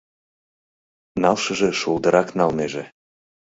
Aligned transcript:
—Налшыже 1.21 1.69
шулдырак 1.79 2.29
налнеже. 2.37 2.83